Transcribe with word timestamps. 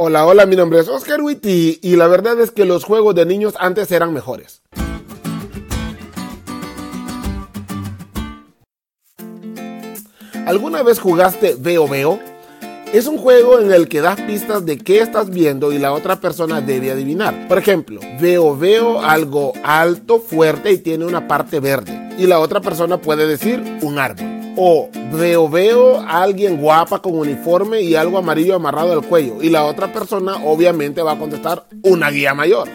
Hola, 0.00 0.24
hola, 0.26 0.46
mi 0.46 0.54
nombre 0.54 0.78
es 0.78 0.86
Oscar 0.86 1.20
Witty 1.20 1.80
y 1.82 1.96
la 1.96 2.06
verdad 2.06 2.40
es 2.40 2.52
que 2.52 2.64
los 2.64 2.84
juegos 2.84 3.16
de 3.16 3.26
niños 3.26 3.54
antes 3.58 3.90
eran 3.90 4.14
mejores. 4.14 4.62
¿Alguna 10.46 10.84
vez 10.84 11.00
jugaste 11.00 11.56
Veo 11.58 11.88
Veo? 11.88 12.20
Es 12.92 13.08
un 13.08 13.18
juego 13.18 13.58
en 13.58 13.72
el 13.72 13.88
que 13.88 14.00
das 14.00 14.20
pistas 14.20 14.64
de 14.64 14.78
qué 14.78 15.00
estás 15.00 15.30
viendo 15.30 15.72
y 15.72 15.78
la 15.80 15.92
otra 15.92 16.20
persona 16.20 16.60
debe 16.60 16.92
adivinar. 16.92 17.48
Por 17.48 17.58
ejemplo, 17.58 17.98
veo 18.20 18.56
veo 18.56 19.00
algo 19.00 19.52
alto, 19.64 20.20
fuerte 20.20 20.70
y 20.70 20.78
tiene 20.78 21.06
una 21.06 21.26
parte 21.26 21.58
verde. 21.58 22.14
Y 22.16 22.28
la 22.28 22.38
otra 22.38 22.60
persona 22.60 22.98
puede 22.98 23.26
decir 23.26 23.80
un 23.82 23.98
árbol. 23.98 24.37
O 24.60 24.90
veo, 25.12 25.48
veo 25.48 26.00
a 26.00 26.20
alguien 26.20 26.60
guapa 26.60 27.00
con 27.00 27.14
uniforme 27.14 27.80
y 27.80 27.94
algo 27.94 28.18
amarillo 28.18 28.56
amarrado 28.56 28.92
al 28.92 29.06
cuello. 29.06 29.40
Y 29.40 29.50
la 29.50 29.64
otra 29.64 29.92
persona 29.92 30.44
obviamente 30.44 31.00
va 31.00 31.12
a 31.12 31.18
contestar 31.18 31.68
una 31.84 32.10
guía 32.10 32.34
mayor. 32.34 32.68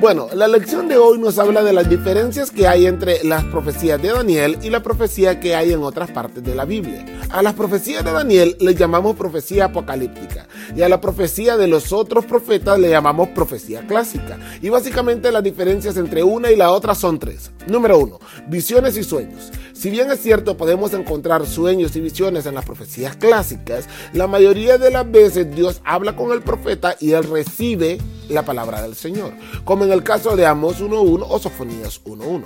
Bueno, 0.00 0.28
la 0.32 0.46
lección 0.46 0.86
de 0.86 0.96
hoy 0.96 1.18
nos 1.18 1.38
habla 1.38 1.64
de 1.64 1.72
las 1.72 1.88
diferencias 1.88 2.50
que 2.52 2.68
hay 2.68 2.86
entre 2.86 3.24
las 3.24 3.42
profecías 3.44 4.00
de 4.00 4.12
Daniel 4.12 4.58
y 4.62 4.70
la 4.70 4.82
profecía 4.82 5.40
que 5.40 5.56
hay 5.56 5.72
en 5.72 5.82
otras 5.82 6.10
partes 6.10 6.44
de 6.44 6.54
la 6.54 6.64
Biblia. 6.66 7.04
A 7.30 7.42
las 7.42 7.54
profecías 7.54 8.04
de 8.04 8.12
Daniel 8.12 8.56
le 8.60 8.76
llamamos 8.76 9.16
profecía 9.16 9.64
apocalíptica 9.64 10.46
y 10.76 10.82
a 10.82 10.88
la 10.88 11.00
profecía 11.00 11.56
de 11.56 11.66
los 11.66 11.92
otros 11.92 12.26
profetas 12.26 12.78
le 12.78 12.90
llamamos 12.90 13.30
profecía 13.30 13.86
clásica. 13.86 14.38
Y 14.62 14.68
básicamente 14.68 15.32
las 15.32 15.42
diferencias 15.42 15.96
entre 15.96 16.22
una 16.22 16.50
y 16.52 16.56
la 16.56 16.70
otra 16.70 16.94
son 16.94 17.18
tres. 17.18 17.50
Número 17.66 17.98
uno, 17.98 18.20
visiones 18.46 18.96
y 18.96 19.02
sueños. 19.02 19.50
Si 19.78 19.90
bien 19.90 20.10
es 20.10 20.20
cierto 20.20 20.56
podemos 20.56 20.92
encontrar 20.92 21.46
sueños 21.46 21.94
y 21.94 22.00
visiones 22.00 22.46
en 22.46 22.56
las 22.56 22.64
profecías 22.64 23.14
clásicas, 23.14 23.88
la 24.12 24.26
mayoría 24.26 24.76
de 24.76 24.90
las 24.90 25.08
veces 25.08 25.54
Dios 25.54 25.80
habla 25.84 26.16
con 26.16 26.32
el 26.32 26.42
profeta 26.42 26.96
y 26.98 27.12
él 27.12 27.22
recibe 27.22 27.98
la 28.28 28.44
palabra 28.44 28.82
del 28.82 28.96
Señor, 28.96 29.34
como 29.64 29.84
en 29.84 29.92
el 29.92 30.02
caso 30.02 30.34
de 30.34 30.46
Amos 30.46 30.82
1.1 30.82 31.24
o 31.28 31.38
Sofonías 31.38 32.02
1.1. 32.02 32.42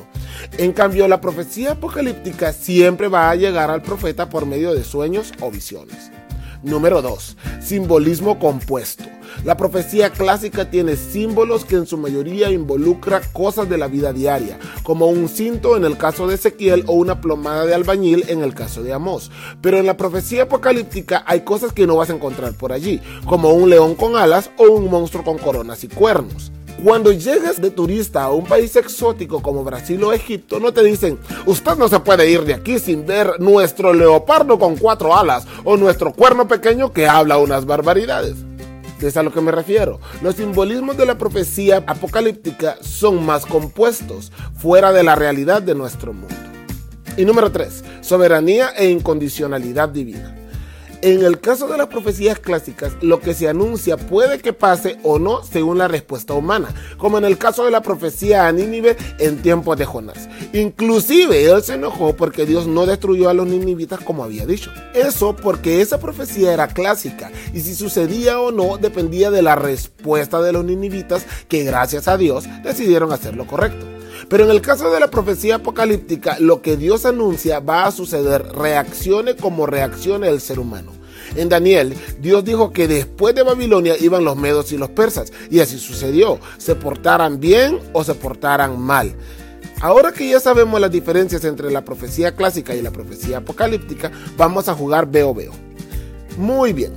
En 0.59 0.73
cambio, 0.75 1.09
la 1.09 1.23
profecía 1.23 1.73
apocalíptica 1.73 2.53
siempre 2.53 3.09
va 3.09 3.31
a 3.31 3.35
llegar 3.35 3.71
al 3.71 3.81
profeta 3.81 4.29
por 4.29 4.45
medio 4.45 4.75
de 4.75 4.85
sueños 4.85 5.33
o 5.41 5.51
visiones. 5.51 6.11
Número 6.63 7.01
2. 7.01 7.39
Simbolismo 7.63 8.39
compuesto. 8.39 9.05
La 9.45 9.57
profecía 9.57 10.11
clásica 10.11 10.71
tiene 10.71 10.95
símbolos 10.95 11.65
que 11.65 11.75
en 11.75 11.87
su 11.87 11.99
mayoría 11.99 12.53
involucra 12.53 13.21
cosas 13.33 13.69
de 13.69 13.77
la 13.77 13.89
vida 13.89 14.13
diaria, 14.13 14.57
como 14.85 15.07
un 15.07 15.29
cinto 15.29 15.77
en 15.77 15.85
el 15.85 15.97
caso 15.97 16.29
de 16.29 16.37
Ezequiel 16.37 16.85
o 16.87 16.93
una 16.93 17.21
plomada 17.21 17.67
de 17.67 17.75
albañil 17.75 18.25
en 18.29 18.45
el 18.45 18.55
caso 18.55 18.85
de 18.85 18.93
Amós. 18.93 19.33
Pero 19.61 19.79
en 19.79 19.87
la 19.87 19.97
profecía 19.97 20.45
apocalíptica 20.45 21.25
hay 21.27 21.41
cosas 21.41 21.73
que 21.73 21.89
no 21.89 21.97
vas 21.97 22.11
a 22.11 22.15
encontrar 22.15 22.53
por 22.53 22.73
allí, 22.73 23.01
como 23.27 23.51
un 23.51 23.69
león 23.69 23.97
con 23.97 24.15
alas 24.15 24.49
o 24.59 24.71
un 24.71 24.89
monstruo 24.89 25.25
con 25.25 25.39
coronas 25.39 25.83
y 25.83 25.89
cuernos. 25.89 26.53
Cuando 26.85 27.11
llegas 27.11 27.61
de 27.61 27.71
turista 27.71 28.23
a 28.23 28.31
un 28.31 28.45
país 28.45 28.77
exótico 28.77 29.43
como 29.43 29.65
Brasil 29.65 30.03
o 30.05 30.13
Egipto, 30.13 30.61
no 30.61 30.73
te 30.73 30.85
dicen, 30.85 31.19
usted 31.47 31.77
no 31.77 31.89
se 31.89 31.99
puede 31.99 32.31
ir 32.31 32.45
de 32.45 32.55
aquí 32.55 32.79
sin 32.79 33.07
ver 33.07 33.41
nuestro 33.41 33.93
leopardo 33.93 34.57
con 34.57 34.77
cuatro 34.77 35.17
alas 35.17 35.47
o 35.65 35.77
nuestro 35.77 36.13
cuerno 36.13 36.47
pequeño 36.47 36.93
que 36.93 37.09
habla 37.09 37.39
unas 37.39 37.67
barbaridades. 37.67 38.37
Es 39.03 39.17
a 39.17 39.23
lo 39.23 39.33
que 39.33 39.41
me 39.41 39.51
refiero. 39.51 40.01
Los 40.23 40.37
simbolismos 40.37 40.97
de 40.97 41.07
la 41.07 41.19
profecía 41.19 41.83
apocalíptica 41.87 42.77
son 42.81 43.25
más 43.25 43.47
compuestos, 43.47 44.33
fuera 44.57 44.93
de 44.93 45.03
la 45.03 45.15
realidad 45.15 45.61
de 45.63 45.75
nuestro 45.75 46.13
mundo. 46.13 46.35
Y 47.17 47.25
número 47.25 47.53
3. 47.53 47.85
Soberanía 48.01 48.71
e 48.71 48.89
incondicionalidad 48.89 49.89
divina. 49.89 50.42
En 51.03 51.25
el 51.25 51.41
caso 51.41 51.67
de 51.67 51.77
las 51.77 51.89
profecías 51.89 52.39
clásicas, 52.39 52.93
lo 53.01 53.19
que 53.19 53.35
se 53.35 53.49
anuncia 53.49 53.97
puede 53.97 54.39
que 54.39 54.53
pase 54.53 55.01
o 55.03 55.19
no 55.19 55.43
según 55.43 55.79
la 55.79 55.89
respuesta 55.89 56.33
humana, 56.33 56.73
como 56.97 57.19
en 57.19 57.25
el 57.25 57.39
caso 57.39 57.65
de 57.65 57.73
la 57.73 57.83
profecía 57.83 58.47
a 58.47 58.53
Nínive 58.53 58.97
en 59.19 59.43
tiempos 59.43 59.77
de 59.77 59.85
Jonás. 59.85 60.29
Inclusive 60.53 61.47
él 61.47 61.61
se 61.65 61.75
enojó 61.75 62.15
porque 62.15 62.47
Dios 62.47 62.69
no 62.69 62.87
destruyó 62.87 63.29
a 63.29 63.35
los 63.35 63.49
ninivitas 63.49 63.99
como 63.99 64.23
había 64.23 64.47
dicho. 64.47 64.71
Eso 64.95 65.35
porque 65.35 65.81
esa 65.81 65.99
profecía 65.99 66.53
era 66.53 66.69
clásica 66.69 67.33
y 67.53 67.63
si 67.63 67.75
sucedía 67.75 68.39
o 68.39 68.53
no 68.53 68.79
dependía 68.79 69.33
de 69.33 69.43
la 69.43 69.57
respuesta 69.57 70.41
de 70.41 70.53
los 70.53 70.65
ninivitas 70.65 71.27
que 71.49 71.65
gracias 71.65 72.07
a 72.07 72.17
Dios 72.17 72.45
decidieron 72.63 73.13
hacer 73.13 73.35
lo 73.35 73.49
correcto. 73.49 73.92
Pero 74.29 74.45
en 74.45 74.51
el 74.51 74.61
caso 74.61 74.91
de 74.91 75.01
la 75.01 75.11
profecía 75.11 75.57
apocalíptica, 75.57 76.37
lo 76.39 76.63
que 76.63 76.77
Dios 76.77 77.07
anuncia 77.07 77.61
va 77.61 77.87
a 77.87 77.93
suceder, 77.93 78.43
reaccione 78.55 79.37
como 79.37 79.67
reaccione 79.67 80.29
el 80.29 80.41
ser 80.41 80.59
humano. 80.59 80.93
En 81.37 81.49
Daniel, 81.49 81.95
Dios 82.21 82.45
dijo 82.45 82.73
que 82.73 82.89
después 82.89 83.35
de 83.35 83.43
Babilonia 83.43 83.97
iban 83.99 84.25
los 84.25 84.37
medos 84.37 84.73
y 84.73 84.79
los 84.79 84.91
persas, 84.91 85.33
y 85.51 85.61
así 85.61 85.79
sucedió, 85.79 86.39
se 86.59 86.75
portaran 86.75 87.41
bien 87.41 87.79
o 87.93 88.05
se 88.05 88.15
portaran 88.15 88.79
mal. 88.79 89.15
Ahora 89.81 90.13
que 90.13 90.29
ya 90.29 90.39
sabemos 90.39 90.81
las 90.81 90.91
diferencias 90.91 91.45
entre 91.45 91.71
la 91.71 91.85
profecía 91.85 92.37
clásica 92.37 92.75
y 92.75 92.83
la 92.83 92.91
profecía 92.91 93.39
apocalíptica, 93.39 94.13
vamos 94.37 94.69
a 94.69 94.75
jugar 94.75 95.07
veo 95.07 95.35
veo. 95.35 95.53
Muy 96.37 96.73
bien. 96.73 96.93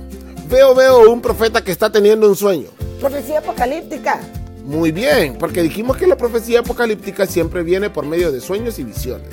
Veo 0.48 0.74
veo 0.74 1.10
un 1.10 1.20
profeta 1.20 1.64
que 1.64 1.72
está 1.72 1.90
teniendo 1.90 2.28
un 2.28 2.36
sueño. 2.36 2.68
Profecía 3.00 3.40
apocalíptica. 3.40 4.20
Muy 4.66 4.90
bien, 4.90 5.36
porque 5.38 5.62
dijimos 5.62 5.96
que 5.96 6.08
la 6.08 6.16
profecía 6.16 6.58
apocalíptica 6.58 7.24
siempre 7.24 7.62
viene 7.62 7.88
por 7.88 8.04
medio 8.04 8.32
de 8.32 8.40
sueños 8.40 8.80
y 8.80 8.84
visiones. 8.84 9.30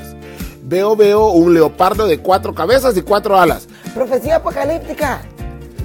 Veo, 0.62 0.96
veo 0.96 1.30
un 1.30 1.56
leopardo 1.56 2.06
de 2.06 2.20
cuatro 2.20 2.54
cabezas 2.54 2.96
y 2.98 3.02
cuatro 3.02 3.40
alas. 3.40 3.68
Profecía 3.96 4.36
apocalíptica. 4.36 5.24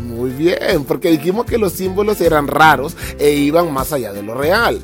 Muy 0.02 0.30
bien, 0.30 0.84
porque 0.86 1.10
dijimos 1.10 1.46
que 1.46 1.56
los 1.56 1.72
símbolos 1.72 2.20
eran 2.20 2.46
raros 2.46 2.94
e 3.18 3.30
iban 3.30 3.72
más 3.72 3.90
allá 3.94 4.12
de 4.12 4.22
lo 4.22 4.34
real. 4.34 4.80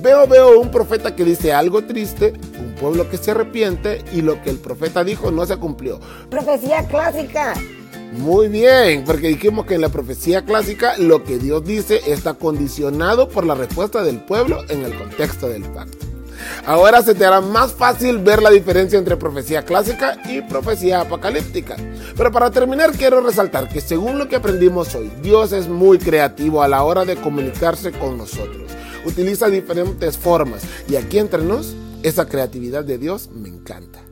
Veo, 0.00 0.26
veo 0.26 0.58
un 0.58 0.72
profeta 0.72 1.14
que 1.14 1.24
dice 1.24 1.52
algo 1.52 1.84
triste, 1.84 2.32
un 2.58 2.74
pueblo 2.74 3.08
que 3.08 3.18
se 3.18 3.30
arrepiente 3.30 4.04
y 4.12 4.22
lo 4.22 4.42
que 4.42 4.50
el 4.50 4.58
profeta 4.58 5.04
dijo 5.04 5.30
no 5.30 5.46
se 5.46 5.58
cumplió. 5.58 6.00
Profecía 6.28 6.84
clásica. 6.88 7.54
Muy 8.12 8.48
bien, 8.48 9.04
porque 9.04 9.28
dijimos 9.28 9.64
que 9.64 9.74
en 9.74 9.80
la 9.80 9.88
profecía 9.88 10.44
clásica 10.44 10.98
lo 10.98 11.24
que 11.24 11.38
Dios 11.38 11.64
dice 11.64 12.02
está 12.06 12.34
condicionado 12.34 13.26
por 13.26 13.46
la 13.46 13.54
respuesta 13.54 14.04
del 14.04 14.20
pueblo 14.20 14.62
en 14.68 14.84
el 14.84 14.94
contexto 14.94 15.48
del 15.48 15.62
pacto. 15.62 16.06
Ahora 16.66 17.02
se 17.02 17.14
te 17.14 17.24
hará 17.24 17.40
más 17.40 17.72
fácil 17.72 18.18
ver 18.18 18.42
la 18.42 18.50
diferencia 18.50 18.98
entre 18.98 19.16
profecía 19.16 19.64
clásica 19.64 20.18
y 20.28 20.42
profecía 20.42 21.00
apocalíptica. 21.00 21.76
Pero 22.14 22.30
para 22.30 22.50
terminar 22.50 22.92
quiero 22.92 23.22
resaltar 23.22 23.70
que 23.70 23.80
según 23.80 24.18
lo 24.18 24.28
que 24.28 24.36
aprendimos 24.36 24.94
hoy, 24.94 25.10
Dios 25.22 25.52
es 25.52 25.68
muy 25.68 25.98
creativo 25.98 26.62
a 26.62 26.68
la 26.68 26.82
hora 26.82 27.06
de 27.06 27.16
comunicarse 27.16 27.92
con 27.92 28.18
nosotros. 28.18 28.70
Utiliza 29.06 29.48
diferentes 29.48 30.18
formas 30.18 30.62
y 30.86 30.96
aquí 30.96 31.18
entre 31.18 31.42
nos, 31.42 31.74
esa 32.02 32.26
creatividad 32.26 32.84
de 32.84 32.98
Dios 32.98 33.30
me 33.32 33.48
encanta. 33.48 34.11